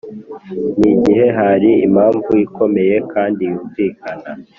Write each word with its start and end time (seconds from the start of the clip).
ni 0.79 0.93
gihe 1.03 1.25
hari 1.37 1.71
impamvu 1.85 2.29
ikomeye 2.45 2.95
kandi 3.13 3.41
y’umvikana 3.49 4.29